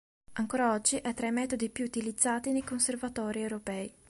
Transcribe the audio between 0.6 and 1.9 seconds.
oggi è tra i metodi più